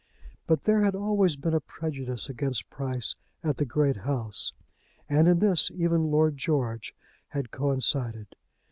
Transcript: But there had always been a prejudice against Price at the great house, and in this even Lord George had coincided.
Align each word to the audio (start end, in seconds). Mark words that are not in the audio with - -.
But 0.47 0.63
there 0.63 0.81
had 0.83 0.95
always 0.95 1.35
been 1.35 1.53
a 1.53 1.59
prejudice 1.59 2.27
against 2.27 2.71
Price 2.71 3.13
at 3.43 3.57
the 3.57 3.65
great 3.65 3.97
house, 3.97 4.51
and 5.07 5.27
in 5.27 5.37
this 5.37 5.69
even 5.75 6.09
Lord 6.09 6.37
George 6.37 6.95
had 7.27 7.51
coincided. 7.51 8.35